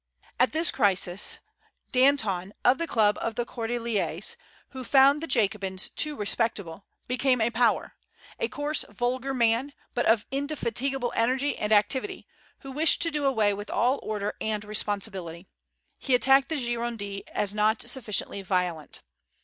At 0.39 0.51
this 0.51 0.71
crisis, 0.71 1.37
Danton, 1.91 2.55
of 2.65 2.79
the 2.79 2.87
club 2.87 3.19
of 3.21 3.35
the 3.35 3.45
Cordéliers, 3.45 4.35
who 4.69 4.83
found 4.83 5.21
the 5.21 5.27
Jacobins 5.27 5.89
too 5.89 6.15
respectable, 6.15 6.87
became 7.07 7.39
a 7.39 7.51
power, 7.51 7.93
a 8.39 8.47
coarse, 8.47 8.83
vulgar 8.89 9.31
man, 9.31 9.73
but 9.93 10.07
of 10.07 10.25
indefatigable 10.31 11.13
energy 11.15 11.55
and 11.55 11.71
activity, 11.71 12.25
who 12.61 12.71
wished 12.71 12.99
to 13.03 13.11
do 13.11 13.25
away 13.25 13.53
with 13.53 13.69
all 13.69 13.99
order 14.01 14.35
and 14.41 14.65
responsibility. 14.65 15.45
He 15.99 16.15
attacked 16.15 16.49
the 16.49 16.55
Gironde 16.57 17.21
as 17.27 17.53
not 17.53 17.83
sufficiently 17.83 18.41
violent. 18.41 19.03